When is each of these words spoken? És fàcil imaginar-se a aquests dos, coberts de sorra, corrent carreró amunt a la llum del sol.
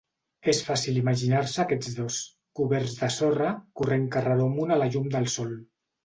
És 0.51 0.59
fàcil 0.67 0.95
imaginar-se 0.99 1.59
a 1.59 1.65
aquests 1.67 1.97
dos, 1.99 2.15
coberts 2.59 2.95
de 3.01 3.09
sorra, 3.17 3.51
corrent 3.81 4.07
carreró 4.15 4.47
amunt 4.53 4.73
a 4.77 4.79
la 4.83 4.89
llum 4.97 5.11
del 5.17 5.29
sol. 5.35 5.53